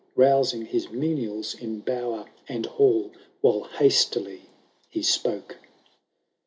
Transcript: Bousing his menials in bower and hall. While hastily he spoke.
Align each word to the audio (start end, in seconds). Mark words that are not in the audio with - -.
Bousing 0.17 0.65
his 0.65 0.89
menials 0.89 1.53
in 1.53 1.81
bower 1.81 2.25
and 2.49 2.65
hall. 2.65 3.11
While 3.41 3.65
hastily 3.77 4.49
he 4.89 5.03
spoke. 5.03 5.59